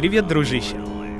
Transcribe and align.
Привет, 0.00 0.26
дружище! 0.26 0.76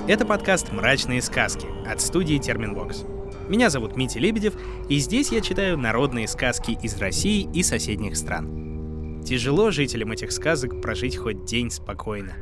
Это 0.08 0.24
подкаст 0.24 0.72
«Мрачные 0.72 1.20
сказки» 1.20 1.66
от 1.86 2.00
студии 2.00 2.38
Терминвокс. 2.38 3.04
Меня 3.46 3.68
зовут 3.68 3.94
Митя 3.94 4.18
Лебедев, 4.20 4.54
и 4.88 4.96
здесь 4.96 5.30
я 5.32 5.42
читаю 5.42 5.76
народные 5.76 6.26
сказки 6.26 6.78
из 6.82 6.96
России 6.96 7.46
и 7.52 7.62
соседних 7.62 8.16
стран. 8.16 9.22
Тяжело 9.22 9.70
жителям 9.70 10.12
этих 10.12 10.32
сказок 10.32 10.80
прожить 10.80 11.18
хоть 11.18 11.44
день 11.44 11.70
спокойно. 11.70 12.32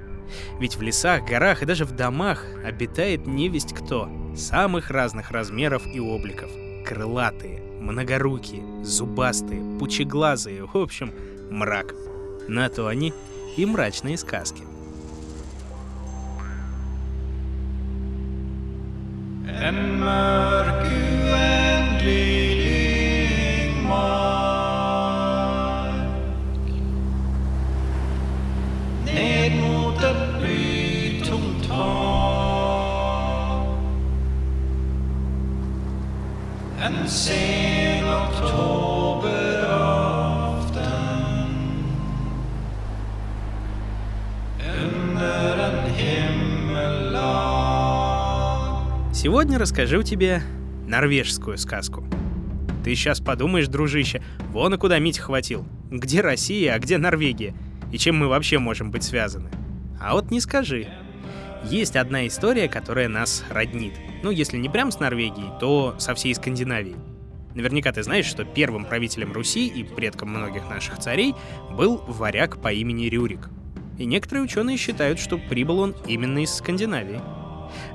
Ведь 0.61 0.77
в 0.77 0.80
лесах, 0.80 1.27
горах 1.27 1.64
и 1.64 1.66
даже 1.66 1.84
в 1.84 1.90
домах 1.90 2.46
обитает 2.64 3.27
невесть 3.27 3.75
кто, 3.75 4.09
самых 4.36 4.91
разных 4.91 5.32
размеров 5.32 5.89
и 5.93 5.98
обликов. 5.98 6.52
Крылатые, 6.86 7.61
многорукие, 7.80 8.62
зубастые, 8.84 9.61
пучеглазые, 9.80 10.66
в 10.66 10.77
общем, 10.77 11.12
мрак. 11.50 11.96
На 12.46 12.68
то 12.68 12.86
они 12.86 13.12
и 13.57 13.66
мрачные 13.66 14.16
сказки. 14.16 14.62
en 19.62 19.98
mörk 19.98 20.86
oändlig 21.32 22.58
mark. 23.89 25.18
Ned 29.04 29.53
mot 29.61 30.03
ett 30.03 30.40
blytomt 30.40 31.67
hav, 31.67 32.48
en 36.83 37.06
scen 37.06 37.67
Сегодня 49.29 49.59
расскажу 49.59 50.03
тебе 50.03 50.43
норвежскую 50.87 51.59
сказку. 51.59 52.03
Ты 52.83 52.95
сейчас 52.95 53.21
подумаешь, 53.21 53.69
дружище, 53.69 54.23
вон 54.53 54.73
и 54.73 54.79
куда 54.79 54.98
Митя 54.98 55.20
хватил. 55.20 55.67
Где 55.91 56.23
Россия, 56.23 56.73
а 56.73 56.79
где 56.79 56.97
Норвегия? 56.97 57.53
И 57.93 57.98
чем 57.98 58.17
мы 58.17 58.29
вообще 58.29 58.59
можем 58.59 58.91
быть 58.91 59.03
связаны? 59.03 59.51
А 60.01 60.15
вот 60.15 60.31
не 60.31 60.41
скажи. 60.41 60.89
Есть 61.62 61.95
одна 61.97 62.27
история, 62.27 62.70
которая 62.70 63.11
нас 63.11 63.45
роднит. 63.51 63.93
Ну, 64.23 64.31
если 64.31 64.57
не 64.57 64.70
прям 64.70 64.91
с 64.91 64.98
Норвегией, 64.98 65.51
то 65.61 65.95
со 65.98 66.15
всей 66.15 66.35
Скандинавией. 66.35 66.97
Наверняка 67.55 67.92
ты 67.92 68.03
знаешь, 68.03 68.25
что 68.25 68.47
первым 68.47 68.87
правителем 68.87 69.35
Руси 69.35 69.67
и 69.67 69.85
предком 69.85 70.31
многих 70.31 70.70
наших 70.70 71.01
царей 71.01 71.35
был 71.70 71.98
варяг 72.09 72.63
по 72.63 72.73
имени 72.73 73.11
Рюрик. 73.11 73.51
И 73.98 74.07
некоторые 74.07 74.45
ученые 74.45 74.79
считают, 74.79 75.19
что 75.19 75.37
прибыл 75.37 75.81
он 75.81 75.95
именно 76.07 76.39
из 76.39 76.55
Скандинавии. 76.55 77.20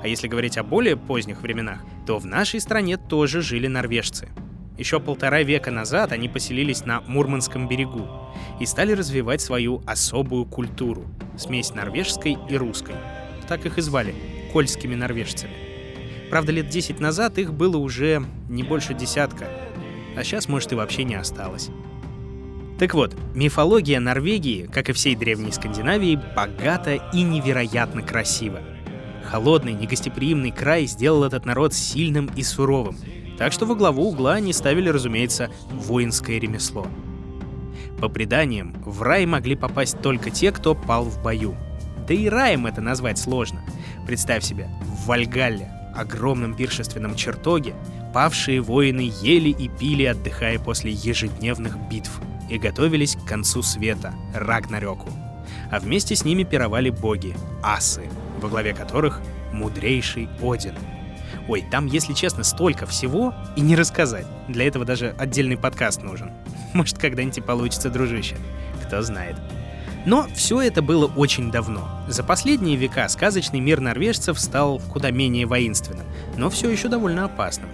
А 0.02 0.08
если 0.08 0.28
говорить 0.28 0.58
о 0.58 0.62
более 0.62 0.96
поздних 0.96 1.40
временах, 1.42 1.80
то 2.06 2.18
в 2.18 2.26
нашей 2.26 2.60
стране 2.60 2.96
тоже 2.96 3.42
жили 3.42 3.66
норвежцы. 3.66 4.28
Еще 4.76 4.98
полтора 4.98 5.42
века 5.42 5.70
назад 5.70 6.10
они 6.10 6.28
поселились 6.28 6.84
на 6.84 7.00
Мурманском 7.02 7.68
берегу 7.68 8.08
и 8.58 8.66
стали 8.66 8.92
развивать 8.92 9.40
свою 9.40 9.82
особую 9.86 10.46
культуру— 10.46 11.04
смесь 11.38 11.74
норвежской 11.74 12.36
и 12.50 12.56
русской. 12.56 12.96
Так 13.46 13.66
их 13.66 13.78
и 13.78 13.82
звали— 13.82 14.14
кольскими 14.52 14.96
норвежцами. 14.96 15.52
Правда, 16.28 16.50
лет 16.50 16.68
10 16.68 16.98
назад 16.98 17.38
их 17.38 17.54
было 17.54 17.76
уже 17.76 18.24
не 18.48 18.64
больше 18.64 18.94
десятка, 18.94 19.46
а 20.16 20.24
сейчас, 20.24 20.48
может, 20.48 20.72
и 20.72 20.74
вообще 20.74 21.04
не 21.04 21.14
осталось. 21.14 21.70
Так 22.78 22.94
вот, 22.94 23.14
мифология 23.34 24.00
Норвегии, 24.00 24.66
как 24.66 24.88
и 24.88 24.92
всей 24.92 25.14
древней 25.14 25.52
Скандинавии, 25.52 26.20
богата 26.34 26.94
и 27.12 27.22
невероятно 27.22 28.02
красива— 28.02 28.60
Холодный, 29.34 29.72
негостеприимный 29.72 30.52
край 30.52 30.86
сделал 30.86 31.24
этот 31.24 31.44
народ 31.44 31.74
сильным 31.74 32.30
и 32.36 32.44
суровым, 32.44 32.96
так 33.36 33.52
что 33.52 33.66
во 33.66 33.74
главу 33.74 34.08
угла 34.08 34.34
они 34.34 34.52
ставили, 34.52 34.88
разумеется, 34.88 35.50
воинское 35.72 36.38
ремесло. 36.38 36.86
По 38.00 38.08
преданиям, 38.08 38.76
в 38.86 39.02
рай 39.02 39.26
могли 39.26 39.56
попасть 39.56 40.00
только 40.00 40.30
те, 40.30 40.52
кто 40.52 40.76
пал 40.76 41.06
в 41.06 41.20
бою. 41.20 41.56
Да 42.06 42.14
и 42.14 42.28
раем 42.28 42.68
это 42.68 42.80
назвать 42.80 43.18
сложно. 43.18 43.64
Представь 44.06 44.44
себе, 44.44 44.68
в 44.82 45.08
Вальгалле, 45.08 45.68
огромном 45.96 46.54
пиршественном 46.54 47.16
чертоге, 47.16 47.74
павшие 48.12 48.60
воины 48.60 49.10
ели 49.20 49.48
и 49.48 49.68
пили, 49.68 50.04
отдыхая 50.04 50.60
после 50.60 50.92
ежедневных 50.92 51.76
битв, 51.90 52.20
и 52.48 52.56
готовились 52.56 53.16
к 53.16 53.24
концу 53.24 53.62
света, 53.62 54.14
Рагнарёку. 54.32 55.08
А 55.72 55.80
вместе 55.80 56.14
с 56.14 56.24
ними 56.24 56.44
пировали 56.44 56.90
боги, 56.90 57.34
асы, 57.64 58.04
во 58.40 58.48
главе 58.48 58.74
которых 58.74 59.20
мудрейший 59.54 60.28
Один. 60.42 60.74
Ой, 61.48 61.64
там, 61.70 61.86
если 61.86 62.12
честно, 62.12 62.42
столько 62.42 62.86
всего 62.86 63.34
и 63.56 63.60
не 63.60 63.76
рассказать. 63.76 64.26
Для 64.48 64.66
этого 64.66 64.84
даже 64.84 65.14
отдельный 65.18 65.56
подкаст 65.56 66.02
нужен. 66.02 66.32
Может, 66.74 66.98
когда-нибудь 66.98 67.44
получится, 67.44 67.90
дружище. 67.90 68.36
Кто 68.86 69.02
знает. 69.02 69.36
Но 70.06 70.26
все 70.34 70.60
это 70.60 70.82
было 70.82 71.06
очень 71.06 71.50
давно. 71.50 71.88
За 72.08 72.22
последние 72.22 72.76
века 72.76 73.08
сказочный 73.08 73.60
мир 73.60 73.80
норвежцев 73.80 74.38
стал 74.38 74.80
куда 74.92 75.10
менее 75.10 75.46
воинственным, 75.46 76.06
но 76.36 76.50
все 76.50 76.70
еще 76.70 76.88
довольно 76.88 77.24
опасным. 77.24 77.70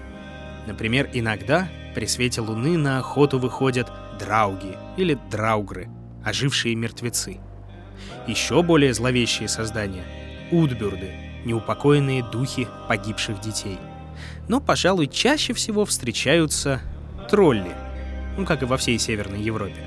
Например, 0.67 1.09
иногда 1.13 1.69
при 1.95 2.07
свете 2.07 2.41
луны 2.41 2.79
на 2.79 2.99
охоту 2.99 3.39
выходят 3.41 3.91
драуги 4.21 4.77
или 4.97 5.19
драугры, 5.31 5.89
ожившие 6.25 6.77
мертвецы. 6.77 7.39
Еще 8.29 8.63
более 8.63 8.95
зловещие 8.95 9.49
создания 9.49 10.05
Удбюрды, 10.53 11.13
неупокоенные 11.45 12.23
духи 12.23 12.69
погибших 12.89 13.41
детей. 13.41 13.79
Но, 14.49 14.61
пожалуй, 14.61 15.07
чаще 15.07 15.53
всего 15.53 15.85
встречаются 15.85 16.81
тролли, 17.31 17.73
ну, 18.37 18.45
как 18.45 18.63
и 18.63 18.67
во 18.67 18.77
всей 18.77 18.99
Северной 18.99 19.41
Европе. 19.41 19.85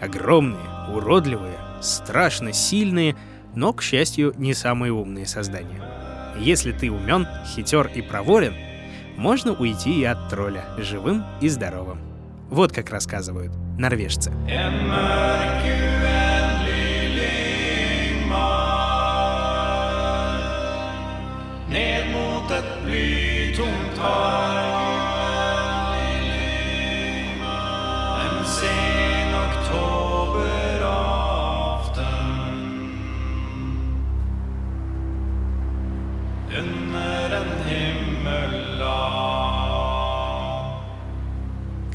Огромные, 0.00 0.58
уродливые, 0.92 1.58
страшно 1.80 2.52
сильные, 2.52 3.16
но, 3.54 3.72
к 3.72 3.82
счастью, 3.82 4.34
не 4.36 4.54
самые 4.54 4.92
умные 4.92 5.26
создания. 5.26 5.82
Если 6.38 6.72
ты 6.72 6.90
умен, 6.90 7.26
хитер 7.46 7.90
и 7.94 8.02
проворен, 8.02 8.54
можно 9.16 9.52
уйти 9.52 10.00
и 10.00 10.04
от 10.04 10.28
тролля, 10.28 10.64
живым 10.78 11.24
и 11.40 11.48
здоровым. 11.48 11.98
Вот 12.50 12.72
как 12.72 12.90
рассказывают 12.90 13.52
норвежцы. 13.78 14.32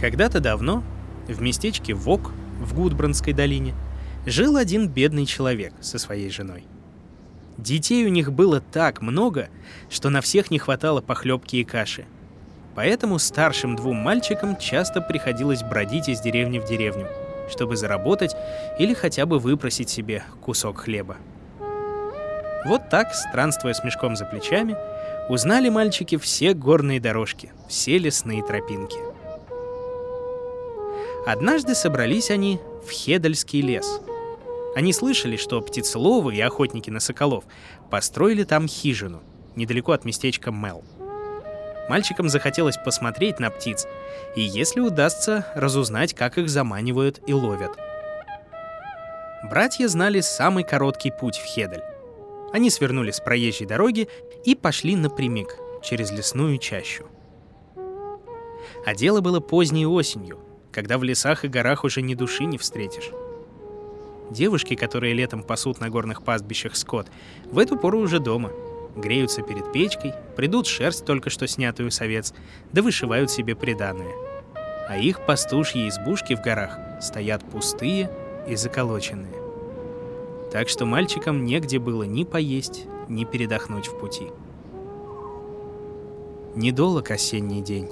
Когда-то 0.03 0.41
давно 0.41 0.83
в 1.29 1.41
местечке 1.41 1.93
Вок 1.93 2.33
в 2.59 2.75
Гудбранской 2.75 3.31
долине 3.31 3.73
жил 4.25 4.57
один 4.57 4.89
бедный 4.89 5.25
человек 5.25 5.73
со 5.79 5.97
своей 5.97 6.29
женой. 6.29 6.65
Детей 7.57 8.05
у 8.05 8.09
них 8.09 8.31
было 8.31 8.59
так 8.59 9.01
много, 9.01 9.49
что 9.89 10.09
на 10.09 10.21
всех 10.21 10.49
не 10.51 10.59
хватало 10.59 11.01
похлебки 11.01 11.57
и 11.57 11.63
каши. 11.63 12.05
Поэтому 12.75 13.19
старшим 13.19 13.75
двум 13.75 13.97
мальчикам 13.97 14.57
часто 14.57 15.01
приходилось 15.01 15.61
бродить 15.61 16.09
из 16.09 16.19
деревни 16.21 16.59
в 16.59 16.65
деревню, 16.65 17.07
чтобы 17.49 17.77
заработать 17.77 18.35
или 18.79 18.93
хотя 18.93 19.25
бы 19.25 19.37
выпросить 19.37 19.89
себе 19.89 20.23
кусок 20.41 20.79
хлеба. 20.79 21.17
Вот 22.65 22.89
так, 22.89 23.13
странствуя 23.13 23.73
с 23.73 23.83
мешком 23.83 24.15
за 24.15 24.25
плечами, 24.25 24.75
узнали 25.29 25.69
мальчики 25.69 26.17
все 26.17 26.53
горные 26.53 26.99
дорожки, 26.99 27.51
все 27.67 27.97
лесные 27.97 28.41
тропинки. 28.41 28.97
Однажды 31.25 31.75
собрались 31.75 32.31
они 32.31 32.59
в 32.85 32.91
Хедальский 32.91 33.61
лес. 33.61 34.01
Они 34.75 34.91
слышали, 34.91 35.37
что 35.37 35.61
птицеловы 35.61 36.35
и 36.35 36.41
охотники 36.41 36.89
на 36.89 36.99
соколов 36.99 37.43
построили 37.91 38.43
там 38.43 38.67
хижину, 38.67 39.21
недалеко 39.55 39.91
от 39.91 40.03
местечка 40.05 40.51
Мел. 40.51 40.83
Мальчикам 41.89 42.29
захотелось 42.29 42.77
посмотреть 42.77 43.39
на 43.39 43.49
птиц, 43.49 43.85
и 44.35 44.41
если 44.41 44.79
удастся, 44.79 45.45
разузнать, 45.53 46.13
как 46.13 46.37
их 46.37 46.49
заманивают 46.49 47.21
и 47.27 47.33
ловят. 47.33 47.77
Братья 49.49 49.87
знали 49.87 50.21
самый 50.21 50.63
короткий 50.63 51.11
путь 51.11 51.37
в 51.37 51.45
Хедаль. 51.45 51.83
Они 52.53 52.69
свернули 52.69 53.11
с 53.11 53.19
проезжей 53.19 53.67
дороги 53.67 54.07
и 54.45 54.55
пошли 54.55 54.95
напрямик, 54.95 55.57
через 55.83 56.11
лесную 56.11 56.57
чащу. 56.57 57.05
А 58.85 58.95
дело 58.95 59.21
было 59.21 59.39
поздней 59.39 59.85
осенью, 59.85 60.39
когда 60.71 60.97
в 60.97 61.03
лесах 61.03 61.43
и 61.43 61.49
горах 61.49 61.83
уже 61.83 62.01
ни 62.01 62.15
души 62.15 62.45
не 62.45 62.57
встретишь. 62.57 63.11
Девушки, 64.31 64.75
которые 64.75 65.13
летом 65.13 65.43
пасут 65.43 65.79
на 65.79 65.89
горных 65.89 66.23
пастбищах 66.23 66.75
скот, 66.75 67.07
в 67.45 67.59
эту 67.59 67.77
пору 67.77 67.99
уже 67.99 68.19
дома. 68.19 68.51
Греются 68.95 69.41
перед 69.41 69.71
печкой, 69.71 70.13
придут 70.35 70.67
шерсть, 70.67 71.05
только 71.05 71.29
что 71.29 71.47
снятую 71.47 71.91
с 71.91 72.01
овец, 72.01 72.33
да 72.71 72.81
вышивают 72.81 73.31
себе 73.31 73.55
приданое. 73.55 74.13
А 74.87 74.97
их 74.97 75.25
пастушьи 75.25 75.87
избушки 75.87 76.35
в 76.35 76.41
горах 76.41 76.77
стоят 77.01 77.43
пустые 77.43 78.11
и 78.47 78.55
заколоченные. 78.55 79.33
Так 80.51 80.69
что 80.69 80.85
мальчикам 80.85 81.45
негде 81.45 81.79
было 81.79 82.03
ни 82.03 82.23
поесть, 82.23 82.85
ни 83.09 83.25
передохнуть 83.25 83.87
в 83.87 83.97
пути. 83.97 84.27
Недолг 86.55 87.09
осенний 87.09 87.61
день. 87.61 87.89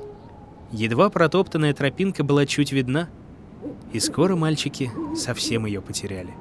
Едва 0.72 1.10
протоптанная 1.10 1.74
тропинка 1.74 2.24
была 2.24 2.46
чуть 2.46 2.72
видна, 2.72 3.10
и 3.94 4.00
скоро 4.00 4.36
мальчики 4.36 4.92
совсем 5.16 5.66
ее 5.66 5.82
потеряли. 5.82 6.34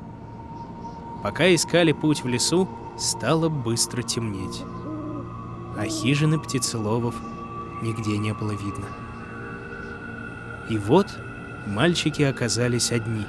Пока 1.23 1.55
искали 1.55 1.93
путь 1.93 2.25
в 2.25 2.29
лесу, 2.29 2.69
стало 2.99 3.49
быстро 3.49 4.03
темнеть. 4.03 4.63
А 5.77 5.85
хижины 5.85 6.39
птицеловов 6.39 7.15
нигде 7.83 8.17
не 8.19 8.33
было 8.33 8.53
видно. 8.53 8.87
И 10.69 10.79
вот 10.79 11.09
мальчики 11.67 12.23
оказались 12.23 12.93
одни 12.93 13.25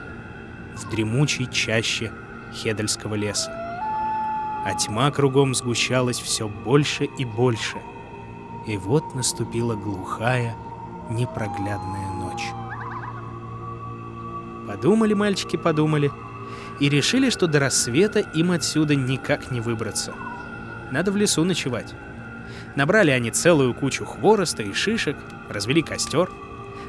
в 0.76 0.90
дремучей 0.90 1.48
чаще 1.52 2.12
Хедельского 2.54 3.16
леса. 3.16 3.52
А 4.64 4.74
тьма 4.76 5.10
кругом 5.12 5.56
сгущалась 5.56 6.20
все 6.20 6.48
больше 6.48 7.06
и 7.06 7.26
больше. 7.26 7.78
И 8.68 8.78
вот 8.78 9.16
наступила 9.16 9.76
глухая, 9.76 10.56
непроглядная. 11.10 12.11
Подумали 14.82 15.14
мальчики, 15.14 15.58
подумали, 15.58 16.12
и 16.80 16.90
решили, 16.90 17.30
что 17.30 17.46
до 17.46 17.60
рассвета 17.60 18.20
им 18.20 18.50
отсюда 18.50 18.96
никак 18.96 19.52
не 19.52 19.62
выбраться. 19.62 20.16
Надо 20.92 21.12
в 21.12 21.18
лесу 21.18 21.44
ночевать. 21.44 21.94
Набрали 22.76 23.12
они 23.12 23.30
целую 23.30 23.76
кучу 23.76 24.06
хвороста 24.06 24.64
и 24.64 24.74
шишек, 24.74 25.16
развели 25.50 25.84
костер. 25.84 26.32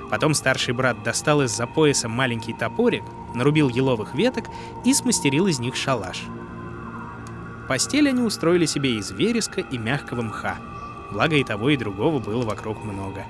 Потом 0.09 0.33
старший 0.33 0.73
брат 0.73 1.03
достал 1.03 1.43
из-за 1.43 1.67
пояса 1.67 2.09
маленький 2.09 2.55
топорик, 2.55 3.03
нарубил 3.35 3.69
еловых 3.69 4.15
веток 4.15 4.47
и 4.87 4.94
смастерил 4.94 5.47
из 5.47 5.59
них 5.59 5.77
шалаш. 5.77 6.23
Постель 7.69 8.09
они 8.09 8.23
устроили 8.23 8.65
себе 8.65 8.97
из 8.97 9.11
вереска 9.11 9.61
и 9.61 9.77
мягкого 9.77 10.23
мха. 10.23 10.56
Благо 11.11 11.37
и 11.37 11.44
того, 11.44 11.69
и 11.69 11.77
другого 11.77 12.21
было 12.21 12.43
вокруг 12.43 12.83
много. 12.85 13.27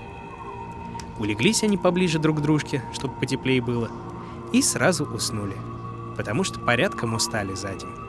Улеглись 1.18 1.64
они 1.64 1.76
поближе 1.76 2.20
друг 2.20 2.38
к 2.38 2.42
дружке, 2.42 2.84
чтобы 2.92 3.14
потеплее 3.18 3.60
было, 3.60 3.90
и 4.52 4.62
сразу 4.62 5.04
уснули, 5.04 5.56
потому 6.16 6.44
что 6.44 6.60
порядком 6.60 7.14
устали 7.14 7.54
за 7.54 7.74
день. 7.74 8.02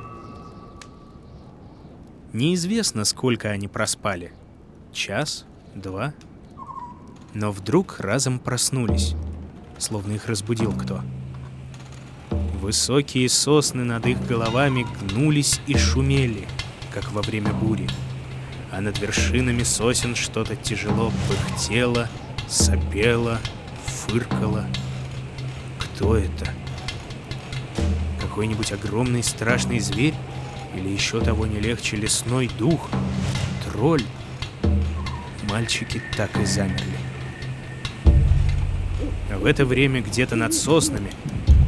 Неизвестно, 2.33 3.05
сколько 3.05 3.49
они 3.49 3.67
проспали. 3.67 4.31
Час, 4.91 5.45
два. 5.75 6.13
Но 7.33 7.51
вдруг 7.51 7.99
разом 7.99 8.39
проснулись, 8.39 9.15
словно 9.77 10.13
их 10.13 10.27
разбудил 10.27 10.73
кто. 10.73 11.01
Высокие 12.59 13.29
сосны 13.29 13.83
над 13.83 14.05
их 14.07 14.25
головами 14.25 14.87
гнулись 15.01 15.61
и 15.67 15.77
шумели, 15.77 16.47
как 16.93 17.11
во 17.11 17.21
время 17.21 17.53
бури. 17.53 17.87
А 18.71 18.81
над 18.81 18.99
вершинами 18.99 19.61
сосен 19.63 20.15
что-то 20.15 20.55
тяжело 20.55 21.11
пыхтело, 21.27 22.09
сопело, 22.47 23.39
фыркало. 23.85 24.65
Кто 25.93 26.17
это? 26.17 26.49
Какой-нибудь 28.19 28.71
огромный 28.71 29.21
страшный 29.21 29.79
зверь? 29.79 30.15
Или 30.75 30.89
еще 30.89 31.21
того 31.21 31.45
не 31.45 31.59
легче 31.59 31.97
лесной 31.97 32.49
дух? 32.57 32.89
Тролль? 33.63 34.03
Мальчики 35.49 36.01
так 36.17 36.35
и 36.39 36.45
замерли. 36.45 36.97
А 39.31 39.37
в 39.37 39.45
это 39.45 39.65
время 39.65 40.01
где-то 40.01 40.35
над 40.35 40.55
соснами 40.55 41.11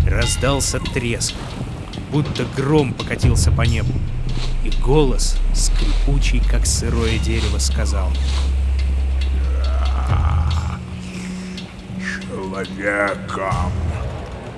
раздался 0.07 0.79
треск, 0.79 1.35
будто 2.11 2.45
гром 2.55 2.93
покатился 2.93 3.51
по 3.51 3.61
небу. 3.61 3.93
И 4.63 4.71
голос, 4.81 5.37
скрипучий, 5.53 6.41
как 6.49 6.65
сырое 6.65 7.19
дерево, 7.19 7.59
сказал 7.59 8.11
Человеком 11.99 13.71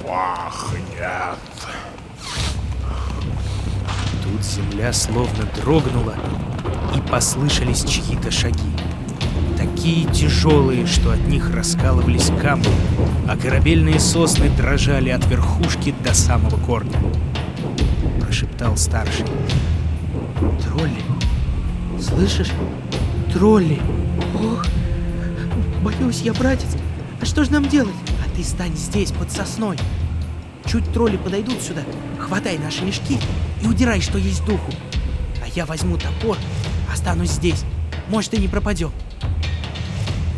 пахнет. 0.08 1.38
Тут 4.24 4.44
земля 4.44 4.94
словно 4.94 5.46
дрогнула, 5.56 6.16
и 6.96 7.02
послышались 7.02 7.84
чьи-то 7.84 8.32
шаги. 8.32 8.72
Такие 9.58 10.06
тяжелые, 10.12 10.86
что 10.86 11.12
от 11.12 11.28
них 11.28 11.54
раскалывались 11.54 12.32
камни, 12.42 12.70
а 13.28 13.36
корабельные 13.36 14.00
сосны 14.00 14.50
дрожали 14.50 15.10
от 15.10 15.26
верхушки 15.28 15.94
до 16.04 16.14
самого 16.14 16.58
корня. 16.58 16.98
Прошептал 18.22 18.78
старший. 18.78 19.26
Тролли. 20.64 21.02
Слышишь? 22.00 22.52
Тролли. 23.34 23.82
Ох, 24.36 24.66
боюсь 25.84 26.22
я, 26.22 26.34
братец. 26.34 26.78
А 27.20 27.26
что 27.26 27.44
же 27.44 27.52
нам 27.52 27.68
делать? 27.68 27.96
Ты 28.38 28.44
стань 28.44 28.78
здесь, 28.78 29.12
под 29.12 29.32
сосной. 29.32 29.78
Чуть 30.68 30.94
тролли 30.94 31.18
подойдут 31.18 31.60
сюда, 31.60 31.82
хватай 32.20 32.60
наши 32.60 32.86
мешки 32.86 33.18
и 33.64 33.66
удирай, 33.66 34.00
что 34.00 34.20
есть 34.20 34.46
духу. 34.46 34.72
А 35.44 35.48
я 35.56 35.66
возьму 35.66 35.98
топор, 35.98 36.38
останусь 36.94 37.32
здесь. 37.32 37.64
Может, 38.10 38.36
и 38.36 38.38
не 38.38 38.48
пропадем. 38.48 38.92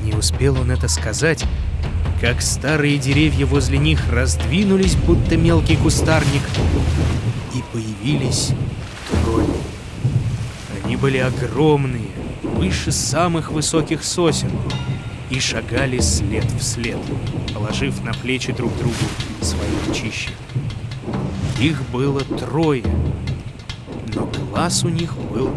Не 0.01 0.13
успел 0.13 0.61
он 0.61 0.71
это 0.71 0.87
сказать, 0.87 1.43
как 2.21 2.41
старые 2.41 2.97
деревья 2.97 3.45
возле 3.45 3.77
них 3.77 3.99
раздвинулись, 4.09 4.95
будто 4.95 5.35
мелкий 5.35 5.75
кустарник, 5.75 6.43
и 7.53 7.61
появились 7.73 8.51
тролли. 9.11 9.45
Они 10.85 10.95
были 10.95 11.17
огромные, 11.17 12.07
выше 12.43 12.93
самых 12.93 13.51
высоких 13.51 14.05
сосен, 14.05 14.51
и 15.29 15.39
шагали 15.39 15.99
след 15.99 16.45
в 16.45 16.61
след, 16.61 16.97
положив 17.53 18.03
на 18.03 18.13
плечи 18.13 18.51
друг 18.51 18.75
другу 18.77 18.95
свои 19.41 19.69
ручища. 19.87 20.31
Их 21.59 21.81
было 21.91 22.21
трое, 22.21 22.83
но 24.13 24.25
глаз 24.25 24.83
у 24.83 24.89
них 24.89 25.15
был 25.31 25.51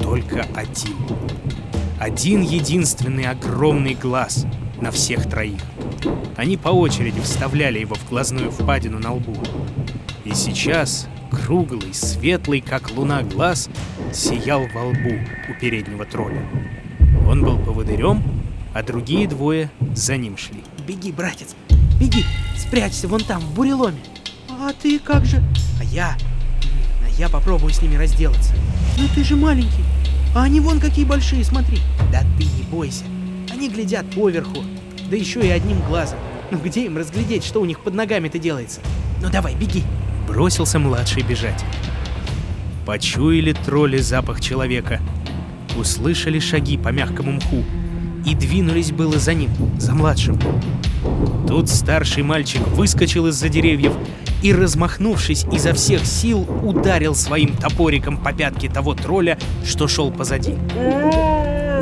только 0.00 0.46
один. 0.54 0.96
Один 1.98 2.42
единственный 2.42 3.24
огромный 3.24 3.94
глаз 3.94 4.46
на 4.80 4.90
всех 4.90 5.28
троих. 5.28 5.60
Они 6.36 6.56
по 6.56 6.70
очереди 6.70 7.20
вставляли 7.20 7.78
его 7.78 7.94
в 7.94 8.08
глазную 8.08 8.50
впадину 8.50 8.98
на 8.98 9.14
лбу. 9.14 9.36
И 10.24 10.34
сейчас 10.34 11.08
круглый, 11.30 11.94
светлый, 11.94 12.60
как 12.60 12.90
луна, 12.90 13.22
глаз 13.22 13.68
сиял 14.12 14.66
во 14.74 14.84
лбу 14.84 15.18
у 15.48 15.60
переднего 15.60 16.04
тролля. 16.04 16.42
Он 17.28 17.42
был 17.42 17.58
поводырем, 17.58 18.22
а 18.74 18.82
другие 18.82 19.26
двое 19.26 19.70
за 19.94 20.16
ним 20.16 20.36
шли. 20.36 20.62
Беги, 20.86 21.12
братец, 21.12 21.54
беги, 22.00 22.24
спрячься 22.56 23.08
вон 23.08 23.20
там, 23.20 23.40
в 23.40 23.54
буреломе. 23.54 24.00
А 24.48 24.72
ты 24.72 24.98
как 24.98 25.24
же? 25.24 25.42
А 25.80 25.84
я... 25.84 26.16
А 27.04 27.10
я 27.18 27.28
попробую 27.28 27.72
с 27.72 27.82
ними 27.82 27.96
разделаться. 27.96 28.54
Ну 28.98 29.04
ты 29.14 29.24
же 29.24 29.36
маленький. 29.36 29.84
А 30.34 30.44
они 30.44 30.60
вон 30.60 30.80
какие 30.80 31.04
большие, 31.04 31.44
смотри. 31.44 31.78
Да 32.10 32.22
ты 32.38 32.44
не 32.44 32.62
бойся. 32.70 33.04
Они 33.50 33.68
глядят 33.68 34.06
поверху. 34.14 34.62
Да 35.10 35.16
еще 35.16 35.40
и 35.40 35.50
одним 35.50 35.80
глазом. 35.82 36.18
Ну 36.50 36.58
где 36.58 36.86
им 36.86 36.96
разглядеть, 36.96 37.44
что 37.44 37.60
у 37.60 37.64
них 37.64 37.80
под 37.80 37.94
ногами-то 37.94 38.38
делается? 38.38 38.80
Ну 39.20 39.30
давай, 39.30 39.54
беги. 39.54 39.82
Бросился 40.26 40.78
младший 40.78 41.22
бежать. 41.22 41.64
Почуяли 42.86 43.52
тролли 43.52 43.98
запах 43.98 44.40
человека. 44.40 45.00
Услышали 45.76 46.38
шаги 46.38 46.78
по 46.78 46.88
мягкому 46.88 47.32
мху. 47.32 47.64
И 48.24 48.34
двинулись 48.34 48.92
было 48.92 49.18
за 49.18 49.34
ним, 49.34 49.50
за 49.78 49.94
младшим. 49.94 50.38
Тут 51.48 51.68
старший 51.68 52.22
мальчик 52.22 52.66
выскочил 52.68 53.26
из-за 53.26 53.48
деревьев 53.48 53.92
и, 54.42 54.52
размахнувшись 54.52 55.44
изо 55.52 55.72
всех 55.72 56.04
сил, 56.06 56.46
ударил 56.62 57.14
своим 57.14 57.56
топориком 57.56 58.16
по 58.16 58.32
пятке 58.32 58.68
того 58.68 58.94
тролля, 58.94 59.38
что 59.64 59.88
шел 59.88 60.10
позади. 60.10 60.54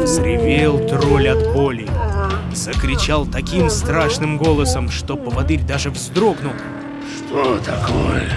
Взревел 0.03 0.79
тролль 0.89 1.29
от 1.29 1.53
боли. 1.53 1.87
Закричал 2.55 3.27
таким 3.27 3.71
страшным 3.71 4.39
голосом, 4.39 4.91
что 4.91 5.17
поводырь 5.17 5.63
даже 5.63 5.91
вздрогнул. 5.91 6.53
Что 7.17 7.59
такое? 7.59 8.29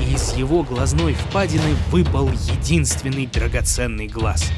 И 0.00 0.14
из 0.14 0.34
его 0.34 0.62
глазной 0.62 1.14
впадины 1.14 1.76
выпал 1.90 2.28
единственный 2.28 3.26
драгоценный 3.26 4.08
глаз. 4.08 4.50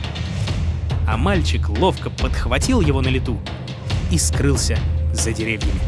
А 1.06 1.16
мальчик 1.16 1.68
ловко 1.68 2.11
подхватил 2.11 2.80
его 2.80 3.00
на 3.00 3.08
лету 3.08 3.38
и 4.11 4.18
скрылся 4.18 4.78
за 5.12 5.32
деревьями. 5.32 5.80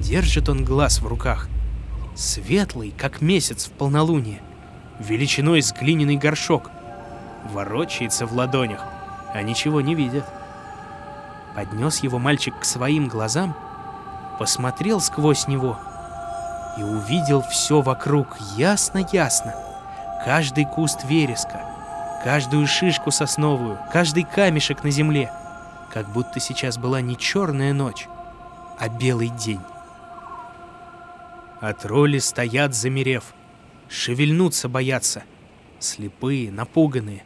Держит 0.00 0.48
он 0.48 0.64
глаз 0.64 1.00
в 1.00 1.06
руках. 1.06 1.48
Светлый, 2.14 2.92
как 2.96 3.20
месяц 3.20 3.66
в 3.66 3.72
полнолуние. 3.72 4.40
Величиной 4.98 5.62
с 5.62 5.72
глиняный 5.72 6.16
горшок. 6.16 6.70
Ворочается 7.52 8.26
в 8.26 8.32
ладонях, 8.32 8.82
а 9.34 9.42
ничего 9.42 9.80
не 9.80 9.94
видит. 9.94 10.24
Поднес 11.54 12.02
его 12.02 12.18
мальчик 12.18 12.54
к 12.58 12.64
своим 12.64 13.08
глазам, 13.08 13.54
посмотрел 14.38 15.00
сквозь 15.00 15.48
него 15.48 15.78
и 16.78 16.82
увидел 16.82 17.42
все 17.42 17.80
вокруг 17.80 18.36
ясно-ясно. 18.56 19.54
Каждый 20.24 20.64
куст 20.64 21.04
вереска, 21.04 21.60
каждую 22.24 22.66
шишку 22.66 23.10
сосновую, 23.10 23.78
каждый 23.92 24.24
камешек 24.24 24.84
на 24.84 24.90
земле. 24.90 25.32
Как 25.92 26.12
будто 26.12 26.40
сейчас 26.40 26.78
была 26.78 27.00
не 27.00 27.16
черная 27.16 27.72
ночь, 27.72 28.08
а 28.78 28.88
белый 28.88 29.28
день. 29.28 29.60
А 31.60 31.72
тролли 31.72 32.18
стоят, 32.18 32.74
замерев. 32.74 33.34
Шевельнуться 33.88 34.68
боятся. 34.68 35.24
Слепые, 35.78 36.52
напуганные. 36.52 37.24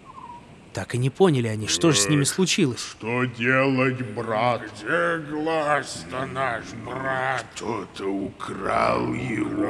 Так 0.73 0.95
и 0.95 0.99
не 0.99 1.11
поняли 1.11 1.49
они, 1.49 1.69
что 1.69 1.93
же 1.93 1.99
с 1.99 2.09
ними 2.09 2.25
случилось. 2.25 2.81
Что 2.81 3.25
делать, 3.25 4.01
брат? 4.15 4.63
Где 4.63 5.19
глаз-то 5.19 6.25
наш, 6.25 6.65
брат? 6.87 7.45
Кто-то 7.55 8.07
украл 8.07 9.13
его. 9.13 9.67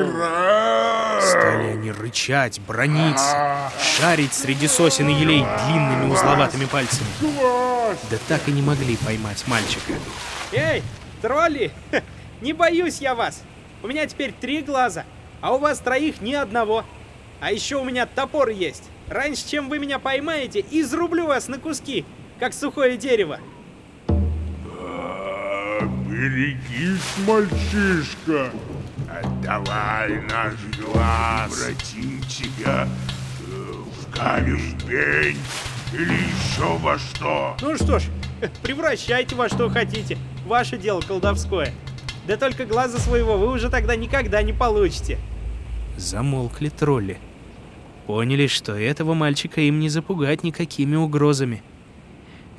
Украл! 0.00 1.20
Стали 1.22 1.68
они 1.68 1.92
рычать, 1.92 2.60
брониться, 2.66 3.70
шарить 3.80 4.34
среди 4.34 4.66
сосен 4.66 5.08
и 5.08 5.14
елей 5.14 5.46
длинными 5.66 6.12
узловатыми 6.12 6.64
пальцами. 6.64 7.08
Да 8.10 8.18
так 8.26 8.48
и 8.48 8.50
не 8.52 8.62
могли 8.62 8.96
поймать 8.96 9.44
мальчика. 9.46 9.92
Эй, 10.50 10.82
тролли! 11.20 11.70
Не 12.40 12.52
боюсь 12.52 13.00
я 13.00 13.14
вас. 13.14 13.44
У 13.84 13.86
меня 13.86 14.06
теперь 14.06 14.32
три 14.32 14.62
глаза, 14.62 15.04
а 15.40 15.54
у 15.54 15.58
вас 15.58 15.78
троих 15.78 16.20
ни 16.20 16.34
одного. 16.34 16.84
А 17.40 17.52
еще 17.52 17.76
у 17.76 17.84
меня 17.84 18.06
топор 18.06 18.48
есть. 18.48 18.84
Раньше, 19.08 19.48
чем 19.48 19.68
вы 19.68 19.78
меня 19.78 19.98
поймаете, 19.98 20.64
изрублю 20.70 21.26
вас 21.26 21.48
на 21.48 21.58
куски, 21.58 22.04
как 22.38 22.54
сухое 22.54 22.96
дерево. 22.96 23.38
А, 24.08 25.80
Берегись, 26.08 27.16
мальчишка. 27.26 28.50
Отдавай 29.10 30.22
наш 30.22 30.54
глаз. 30.78 31.52
Обратим 31.52 32.20
тебя 32.22 32.88
э, 33.40 33.72
в 34.00 34.16
камень 34.16 34.76
или 35.92 36.12
еще 36.12 36.78
во 36.78 36.98
что. 36.98 37.56
Ну 37.60 37.76
что 37.76 37.98
ж, 37.98 38.04
превращайте 38.62 39.34
во 39.34 39.48
что 39.48 39.68
хотите. 39.68 40.16
Ваше 40.46 40.78
дело 40.78 41.00
колдовское. 41.00 41.72
Да 42.26 42.36
только 42.36 42.64
глаза 42.64 42.98
своего 42.98 43.36
вы 43.36 43.52
уже 43.52 43.68
тогда 43.68 43.96
никогда 43.96 44.42
не 44.42 44.52
получите. 44.52 45.18
Замолкли 45.96 46.68
тролли. 46.68 47.18
Поняли, 48.06 48.46
что 48.46 48.74
этого 48.74 49.14
мальчика 49.14 49.60
им 49.60 49.78
не 49.78 49.88
запугать 49.88 50.42
никакими 50.42 50.96
угрозами. 50.96 51.62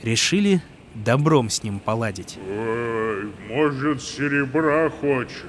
Решили 0.01 0.62
добром 0.95 1.50
с 1.50 1.63
ним 1.63 1.79
поладить. 1.79 2.38
Ой, 2.50 3.31
может, 3.50 4.01
серебра 4.01 4.89
хочешь? 4.89 5.43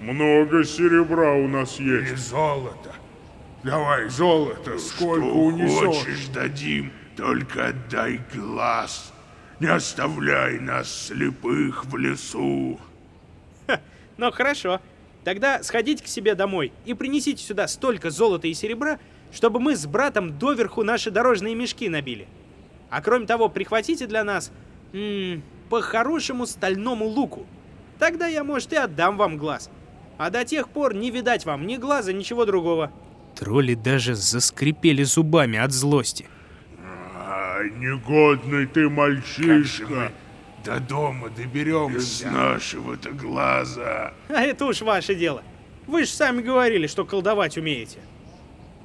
Много 0.00 0.64
серебра 0.64 1.32
у 1.34 1.48
нас 1.48 1.78
есть. 1.78 2.12
И 2.12 2.16
золото. 2.16 2.92
Давай 3.62 4.08
золото, 4.08 4.78
сколько 4.78 5.24
Что 5.24 5.34
унесешь. 5.34 5.78
хочешь, 6.04 6.26
дадим. 6.28 6.92
Только 7.16 7.68
отдай 7.68 8.20
глаз. 8.34 9.12
Не 9.58 9.68
оставляй 9.68 10.58
нас 10.60 11.06
слепых 11.06 11.86
в 11.86 11.96
лесу. 11.96 12.78
Ну 14.18 14.30
хорошо. 14.32 14.80
Тогда 15.26 15.60
сходите 15.64 16.04
к 16.04 16.06
себе 16.06 16.36
домой 16.36 16.72
и 16.84 16.94
принесите 16.94 17.42
сюда 17.42 17.66
столько 17.66 18.10
золота 18.10 18.46
и 18.46 18.54
серебра, 18.54 19.00
чтобы 19.32 19.58
мы 19.58 19.74
с 19.74 19.84
братом 19.84 20.38
доверху 20.38 20.84
наши 20.84 21.10
дорожные 21.10 21.56
мешки 21.56 21.88
набили. 21.88 22.28
А 22.90 23.02
кроме 23.02 23.26
того, 23.26 23.48
прихватите 23.48 24.06
для 24.06 24.22
нас 24.22 24.52
м, 24.92 25.42
по 25.68 25.80
хорошему 25.80 26.46
стальному 26.46 27.06
луку. 27.06 27.44
Тогда 27.98 28.28
я, 28.28 28.44
может, 28.44 28.72
и 28.72 28.76
отдам 28.76 29.16
вам 29.16 29.36
глаз. 29.36 29.68
А 30.16 30.30
до 30.30 30.44
тех 30.44 30.68
пор 30.68 30.94
не 30.94 31.10
видать 31.10 31.44
вам 31.44 31.66
ни 31.66 31.76
глаза, 31.76 32.12
ничего 32.12 32.44
другого. 32.44 32.92
Тролли 33.34 33.74
даже 33.74 34.14
заскрипели 34.14 35.02
зубами 35.02 35.58
от 35.58 35.72
злости. 35.72 36.26
А, 37.16 37.64
негодный 37.64 38.66
ты 38.66 38.88
мальчишка. 38.88 40.12
До 40.66 40.80
дома 40.80 41.28
доберемся. 41.30 41.96
Без 41.96 42.22
нашего-то 42.24 43.12
глаза. 43.12 44.12
А 44.28 44.42
это 44.42 44.66
уж 44.66 44.82
ваше 44.82 45.14
дело. 45.14 45.42
Вы 45.86 46.04
же 46.04 46.10
сами 46.10 46.42
говорили, 46.42 46.88
что 46.88 47.04
колдовать 47.04 47.56
умеете. 47.56 47.98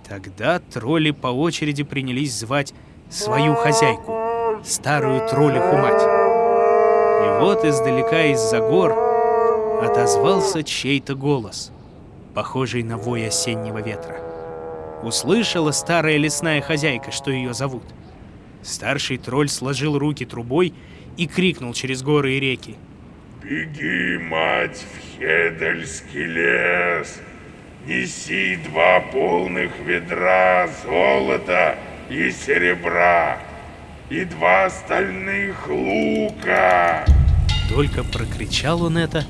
Тогда 0.08 0.60
тролли 0.60 1.10
по 1.10 1.28
очереди 1.28 1.82
принялись 1.82 2.38
звать 2.38 2.76
свою 3.10 3.56
хозяйку, 3.56 4.60
старую 4.64 5.28
троллиху 5.28 5.76
мать. 5.78 6.04
И 6.04 7.42
вот 7.42 7.66
издалека 7.66 8.26
из-за 8.26 8.60
гор 8.60 8.92
отозвался 9.84 10.62
чей-то 10.62 11.16
голос, 11.16 11.72
похожий 12.36 12.84
на 12.84 12.98
вой 12.98 13.26
осеннего 13.26 13.82
ветра. 13.82 14.20
Услышала 15.02 15.72
старая 15.72 16.18
лесная 16.18 16.62
хозяйка, 16.62 17.12
что 17.12 17.32
ее 17.32 17.56
зовут. 17.56 17.86
Старший 18.62 19.18
тролль 19.18 19.50
сложил 19.50 19.98
руки 19.98 20.26
трубой 20.26 20.76
и 21.18 21.28
крикнул 21.28 21.74
через 21.74 22.04
горы 22.04 22.36
и 22.36 22.40
реки. 22.40 22.76
Беги, 23.44 24.18
мать, 24.18 24.84
в 24.84 25.18
Хедельский 25.18 26.26
лес. 26.26 27.20
Неси 27.86 28.58
два 28.70 29.00
полных 29.00 29.72
ведра 29.86 30.70
золота 30.84 31.76
и 32.10 32.30
серебра 32.30 33.40
и 34.12 34.26
два 34.26 34.70
стальных 34.70 35.68
лука. 35.68 37.06
Только 37.70 38.04
прокричал 38.04 38.84
он 38.84 38.98
это, 38.98 39.26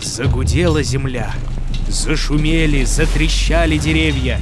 загудела 0.00 0.82
земля, 0.82 1.32
зашумели, 1.88 2.84
затрещали 2.84 3.78
деревья. 3.78 4.40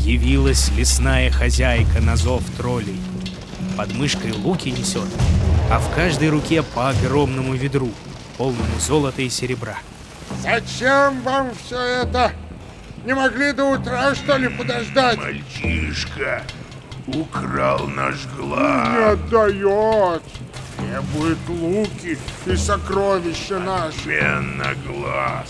Явилась 0.00 0.70
лесная 0.76 1.30
хозяйка 1.30 2.00
на 2.00 2.16
зов 2.16 2.42
троллей. 2.56 3.00
Под 3.76 3.92
мышкой 3.94 4.32
луки 4.32 4.68
несет, 4.70 5.08
а 5.70 5.78
в 5.78 5.94
каждой 5.94 6.28
руке 6.28 6.62
по 6.62 6.90
огромному 6.90 7.54
ведру, 7.54 7.90
полному 8.36 8.78
золота 8.78 9.22
и 9.22 9.28
серебра. 9.30 9.78
Зачем 10.42 11.22
вам 11.22 11.50
все 11.54 11.78
это? 12.02 12.32
Не 13.04 13.14
могли 13.14 13.52
до 13.52 13.64
утра, 13.64 14.14
что 14.14 14.36
ли, 14.36 14.48
подождать? 14.48 15.18
Мальчишка 15.18 16.42
украл 17.06 17.88
наш 17.88 18.16
Не 18.26 18.36
глаз. 18.36 19.12
отдает. 19.12 20.22
Требует 20.76 21.38
луки 21.48 22.18
и 22.46 22.56
сокровища 22.56 23.58
наши. 23.58 24.18
Обмен 24.18 24.58
на 24.58 24.74
глаз. 24.74 25.48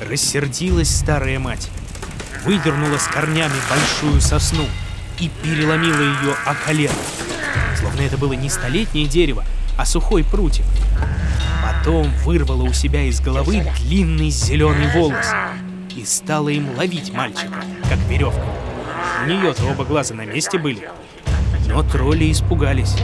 Рассердилась 0.00 0.90
старая 0.94 1.38
мать, 1.38 1.70
выдернула 2.44 2.98
с 2.98 3.06
корнями 3.06 3.54
большую 3.70 4.20
сосну 4.20 4.64
и 5.20 5.30
переломила 5.42 6.00
ее 6.00 6.34
о 6.44 6.54
колено. 6.54 6.94
Словно 7.78 8.00
это 8.00 8.16
было 8.16 8.32
не 8.32 8.48
столетнее 8.48 9.06
дерево, 9.06 9.44
а 9.76 9.84
сухой 9.84 10.24
прутик. 10.24 10.64
Потом 11.62 12.10
вырвала 12.24 12.62
у 12.62 12.72
себя 12.72 13.02
из 13.02 13.20
головы 13.20 13.64
длинный 13.80 14.30
зеленый 14.30 14.92
волос 14.94 15.26
и 15.94 16.04
стала 16.04 16.48
им 16.48 16.76
ловить 16.76 17.12
мальчика, 17.12 17.64
как 17.88 17.98
веревкой. 18.08 18.42
У 19.24 19.26
нее-то 19.26 19.64
оба 19.66 19.84
глаза 19.84 20.14
на 20.14 20.24
месте 20.24 20.58
были. 20.58 20.88
Но 21.68 21.82
тролли 21.82 22.30
испугались. 22.30 22.96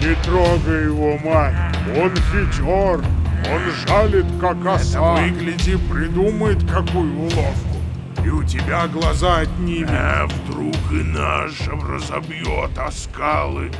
Не 0.00 0.14
трогай 0.24 0.84
его, 0.84 1.18
мать. 1.18 1.54
Он 1.96 2.10
хитер. 2.14 3.04
Он 3.50 3.62
жалит, 3.86 4.26
как 4.40 4.64
оса. 4.66 5.14
Выгляди, 5.14 5.76
придумает 5.76 6.58
какую 6.70 7.18
уловку. 7.18 7.69
И 8.24 8.28
у 8.28 8.42
тебя 8.44 8.86
глаза 8.86 9.38
отнимет. 9.40 9.90
А 9.90 10.26
вдруг 10.26 10.76
и 10.92 11.02
наша 11.02 11.72
разобьет 11.72 12.76
о 12.78 12.90
скалы? 12.90 13.70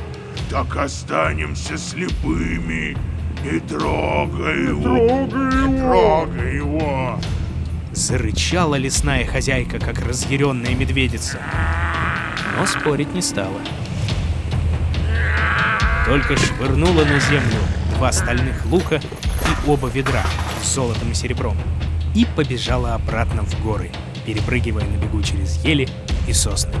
Так 0.49 0.75
останемся 0.77 1.77
слепыми. 1.77 2.97
Не 3.43 3.59
трогай 3.59 4.67
его. 4.67 4.81
Трогай 4.81 5.67
Не 5.67 5.77
его. 5.77 5.87
трогай 5.87 6.55
его. 6.55 7.19
Зарычала 7.91 8.75
лесная 8.75 9.25
хозяйка, 9.25 9.79
как 9.79 9.99
разъяренная 9.99 10.75
медведица. 10.75 11.39
Но 12.57 12.65
спорить 12.65 13.13
не 13.13 13.21
стала. 13.21 13.59
Только 16.05 16.35
швырнула 16.37 17.05
на 17.05 17.19
землю 17.19 17.59
два 17.95 18.11
стальных 18.11 18.65
лука 18.65 18.95
и 18.95 19.69
оба 19.69 19.87
ведра 19.87 20.23
с 20.63 20.73
золотом 20.73 21.11
и 21.11 21.13
серебром. 21.13 21.55
И 22.15 22.25
побежала 22.35 22.95
обратно 22.95 23.43
в 23.43 23.63
горы, 23.63 23.89
перепрыгивая 24.25 24.85
на 24.85 24.97
бегу 24.97 25.21
через 25.21 25.63
ели 25.63 25.87
и 26.27 26.33
сосны. 26.33 26.73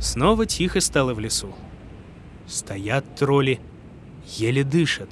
Снова 0.00 0.46
тихо 0.46 0.80
стало 0.80 1.14
в 1.14 1.20
лесу. 1.20 1.54
Стоят 2.46 3.14
тролли, 3.14 3.60
еле 4.26 4.64
дышат. 4.64 5.08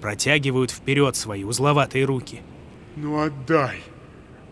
Протягивают 0.00 0.70
вперед 0.70 1.16
свои 1.16 1.42
узловатые 1.42 2.04
руки. 2.04 2.40
Ну 2.96 3.20
отдай, 3.20 3.82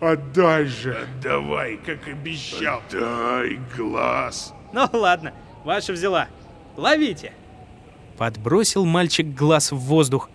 отдай 0.00 0.64
же. 0.66 1.06
Давай, 1.22 1.76
как 1.76 2.08
обещал. 2.08 2.82
Дай 2.90 3.60
глаз. 3.76 4.52
Ну 4.72 4.88
ладно, 4.92 5.32
ваша 5.64 5.92
взяла. 5.92 6.28
Ловите. 6.76 7.32
Подбросил 8.18 8.84
мальчик 8.84 9.26
глаз 9.26 9.70
в 9.70 9.76
воздух, 9.76 10.28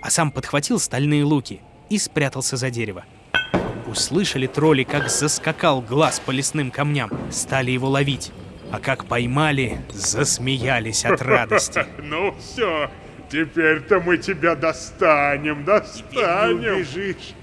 а 0.00 0.10
сам 0.10 0.30
подхватил 0.30 0.78
стальные 0.78 1.24
луки 1.24 1.60
и 1.92 1.98
спрятался 1.98 2.56
за 2.56 2.70
дерево. 2.70 3.04
Услышали 3.86 4.46
тролли, 4.46 4.82
как 4.82 5.10
заскакал 5.10 5.82
глаз 5.82 6.20
по 6.20 6.30
лесным 6.30 6.70
камням, 6.70 7.10
стали 7.30 7.70
его 7.70 7.90
ловить. 7.90 8.32
А 8.70 8.80
как 8.80 9.04
поймали, 9.04 9.78
засмеялись 9.92 11.04
от 11.04 11.20
радости. 11.20 11.84
Ну 12.02 12.34
все, 12.38 12.90
теперь-то 13.30 14.00
мы 14.00 14.16
тебя 14.16 14.56
достанем, 14.56 15.66
достанем. 15.66 16.76
убежишь. 16.76 17.34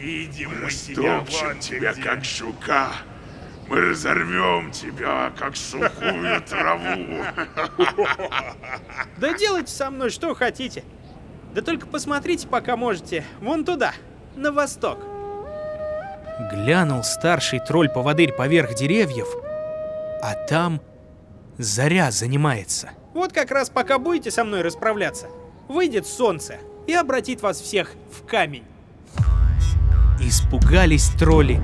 Видим 0.00 0.50
мы 0.60 0.68
тебя, 0.68 1.54
тебя, 1.60 1.94
как 1.94 2.24
жука. 2.24 2.90
Мы 3.68 3.80
разорвем 3.82 4.72
тебя, 4.72 5.32
как 5.38 5.54
сухую 5.54 6.42
траву. 6.42 7.24
Да 9.18 9.32
делайте 9.38 9.72
со 9.72 9.92
мной 9.92 10.10
что 10.10 10.34
хотите. 10.34 10.82
Да 11.54 11.60
только 11.60 11.86
посмотрите, 11.86 12.48
пока 12.48 12.76
можете, 12.76 13.24
вон 13.40 13.64
туда, 13.64 13.92
на 14.36 14.52
восток. 14.52 14.98
Глянул 16.50 17.04
старший 17.04 17.60
тролль-поводырь 17.60 18.32
поверх 18.32 18.74
деревьев, 18.74 19.28
а 20.22 20.34
там 20.48 20.80
заря 21.58 22.10
занимается. 22.10 22.90
Вот 23.12 23.32
как 23.32 23.50
раз 23.50 23.68
пока 23.68 23.98
будете 23.98 24.30
со 24.30 24.44
мной 24.44 24.62
расправляться, 24.62 25.26
выйдет 25.68 26.06
солнце 26.06 26.56
и 26.86 26.94
обратит 26.94 27.42
вас 27.42 27.60
всех 27.60 27.92
в 28.10 28.26
камень. 28.26 28.64
Испугались 30.20 31.10
тролли 31.18 31.60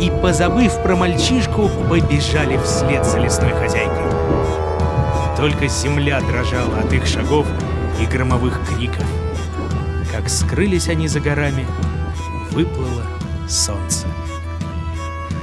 и, 0.00 0.10
позабыв 0.10 0.82
про 0.82 0.96
мальчишку, 0.96 1.70
побежали 1.88 2.58
вслед 2.58 3.06
за 3.06 3.18
лесной 3.18 3.52
хозяйкой. 3.52 4.10
Только 5.36 5.68
земля 5.68 6.20
дрожала 6.20 6.80
от 6.80 6.92
их 6.92 7.06
шагов 7.06 7.46
и 8.00 8.06
громовых 8.06 8.60
криков. 8.68 9.06
Как 10.10 10.28
скрылись 10.28 10.88
они 10.88 11.06
за 11.06 11.20
горами, 11.20 11.64
выплыло 12.50 13.06
солнце. 13.48 14.08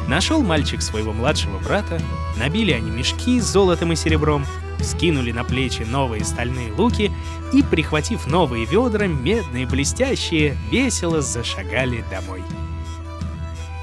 Нашел 0.08 0.42
мальчик 0.42 0.82
своего 0.82 1.14
младшего 1.14 1.58
брата, 1.60 2.02
набили 2.38 2.72
они 2.72 2.92
мешки 2.92 3.40
с 3.40 3.46
золотом 3.46 3.94
и 3.94 3.96
серебром, 3.96 4.46
скинули 4.82 5.32
на 5.32 5.46
плечи 5.46 5.84
новые 5.84 6.26
стальные 6.26 6.74
луки 6.74 7.12
и, 7.54 7.64
прихватив 7.64 8.28
новые 8.28 8.66
ведра, 8.66 9.08
медные 9.08 9.66
блестящие, 9.66 10.58
весело 10.70 11.22
зашагали 11.22 12.04
домой. 12.12 12.44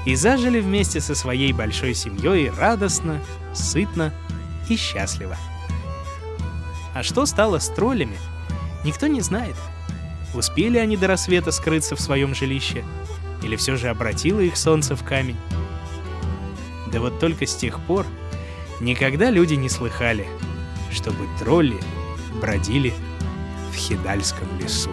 И 0.05 0.15
зажили 0.15 0.59
вместе 0.59 1.01
со 1.01 1.15
своей 1.15 1.51
большой 1.51 1.95
семьей 1.95 2.51
радостно, 2.51 3.19
сытно 3.53 4.13
и 4.69 4.75
счастливо. 4.75 5.35
А 6.93 7.01
что 7.01 7.25
стало 7.25 7.57
с 7.57 7.69
троллями, 7.69 8.17
никто 8.83 9.07
не 9.07 9.21
знает. 9.21 9.55
Успели 10.35 10.77
они 10.77 10.97
до 10.97 11.07
рассвета 11.07 11.51
скрыться 11.51 11.95
в 11.95 12.01
своем 12.01 12.35
жилище, 12.35 12.83
или 13.41 13.55
все 13.55 13.77
же 13.77 13.87
обратило 13.87 14.41
их 14.41 14.57
солнце 14.57 14.95
в 14.95 15.03
камень? 15.03 15.37
Да 16.91 16.99
вот 16.99 17.19
только 17.19 17.45
с 17.45 17.55
тех 17.55 17.79
пор 17.79 18.05
никогда 18.81 19.29
люди 19.29 19.53
не 19.53 19.69
слыхали, 19.69 20.27
чтобы 20.91 21.25
тролли 21.39 21.79
бродили 22.41 22.93
в 23.71 23.75
Хидальском 23.75 24.47
лесу. 24.59 24.91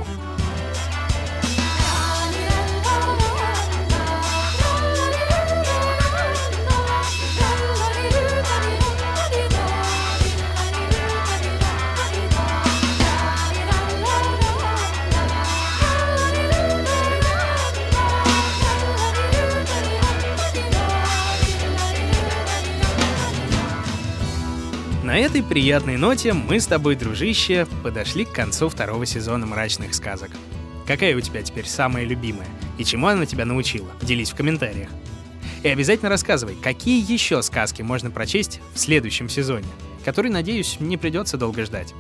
Этой 25.43 25.49
приятной 25.49 25.97
ноте 25.97 26.33
мы 26.33 26.61
с 26.61 26.67
тобой, 26.67 26.95
дружище, 26.95 27.67
подошли 27.83 28.25
к 28.25 28.33
концу 28.33 28.69
второго 28.69 29.07
сезона 29.07 29.47
«Мрачных 29.47 29.95
сказок». 29.95 30.31
Какая 30.87 31.17
у 31.17 31.21
тебя 31.21 31.43
теперь 31.43 31.67
самая 31.67 32.05
любимая? 32.05 32.47
И 32.79 32.85
чему 32.85 33.07
она 33.07 33.27
тебя 33.27 33.45
научила? 33.45 33.91
Делись 34.03 34.31
в 34.31 34.37
комментариях. 34.37 34.89
И 35.63 35.69
обязательно 35.69 36.11
рассказывай, 36.11 36.55
какие 36.55 37.05
еще 37.11 37.43
сказки 37.43 37.83
можно 37.83 38.11
прочесть 38.11 38.61
в 38.75 38.79
следующем 38.79 39.29
сезоне, 39.29 39.67
который, 40.05 40.31
надеюсь, 40.31 40.77
не 40.81 40.97
придется 40.97 41.37
долго 41.37 41.65
ждать. 41.65 41.95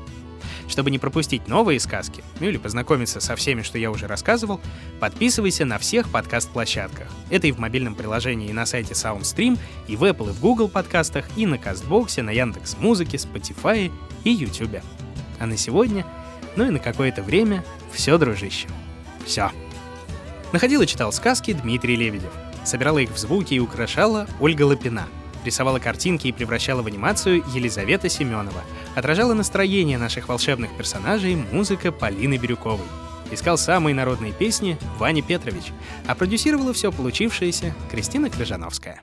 Чтобы 0.73 0.91
не 0.91 0.99
пропустить 0.99 1.49
новые 1.49 1.79
сказки, 1.79 2.25
ну 2.41 2.49
или 2.49 2.57
познакомиться 2.57 3.21
со 3.21 3.37
всеми, 3.37 3.61
что 3.61 3.77
я 3.77 3.91
уже 3.91 4.07
рассказывал, 4.07 4.59
подписывайся 5.01 5.67
на 5.67 5.77
всех 5.77 6.09
подкаст-площадках. 6.09 7.09
Это 7.29 7.47
и 7.47 7.53
в 7.53 7.59
мобильном 7.59 7.95
приложении, 7.95 8.49
и 8.49 8.55
на 8.55 8.65
сайте 8.65 8.95
SoundStream, 8.95 9.59
и 9.87 9.97
в 9.97 10.05
Apple, 10.05 10.31
и 10.31 10.33
в 10.33 10.41
Google 10.41 10.71
подкастах, 10.71 11.27
и 11.37 11.45
на 11.45 11.59
Кастбоксе, 11.59 12.23
на 12.23 12.31
Яндекс 12.31 12.79
Музыке, 12.79 13.19
Spotify 13.19 13.93
и 14.25 14.31
YouTube. 14.31 14.81
А 15.39 15.45
на 15.45 15.59
сегодня, 15.59 16.07
ну 16.57 16.65
и 16.65 16.71
на 16.71 16.79
какое-то 16.79 17.23
время, 17.23 17.63
все, 17.93 18.17
дружище. 18.17 18.67
Все. 19.27 19.51
Находил 20.55 20.81
и 20.81 20.87
читал 20.87 21.13
сказки 21.13 21.53
Дмитрий 21.53 21.97
Лебедев. 21.97 22.33
Собирала 22.65 23.01
их 23.01 23.11
в 23.11 23.19
звуки 23.19 23.53
и 23.53 23.61
украшала 23.61 24.27
Ольга 24.41 24.63
Лапина— 24.63 25.07
рисовала 25.45 25.79
картинки 25.79 26.29
и 26.29 26.33
превращала 26.33 26.83
в 26.83 26.87
анимацию 26.87 27.45
Елизавета 27.55 28.09
Семенова. 28.09 28.63
Отражала 28.95 29.35
настроение 29.35 29.99
наших 29.99 30.29
волшебных 30.29 30.77
персонажей 30.77 31.37
музыка 31.37 31.93
Полины 31.93 32.37
Бирюковой. 32.37 32.87
Искал 33.31 33.57
самые 33.57 33.95
народные 33.95 34.33
песни 34.33 34.79
Ваня 34.99 35.23
Петрович, 35.23 35.65
а 36.07 36.15
продюсировала 36.15 36.73
все 36.73 36.93
получившееся 36.93 37.75
Кристина 37.91 38.29
Крыжановская. 38.29 39.03